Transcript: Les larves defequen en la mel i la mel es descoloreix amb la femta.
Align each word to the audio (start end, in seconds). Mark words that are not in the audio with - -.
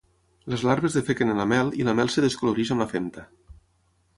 Les 0.53 0.61
larves 0.67 0.95
defequen 0.99 1.33
en 1.33 1.41
la 1.41 1.45
mel 1.51 1.69
i 1.81 1.87
la 1.89 1.95
mel 1.99 2.09
es 2.13 2.17
descoloreix 2.27 2.73
amb 2.77 2.85
la 2.85 2.89
femta. 2.95 3.29